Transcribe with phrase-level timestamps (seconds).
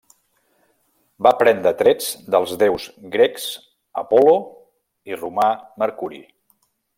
[1.27, 3.45] Va prendre trets dels déus grecs
[4.05, 4.35] Apol·lo
[5.13, 5.47] i romà
[5.85, 6.25] Mercuri.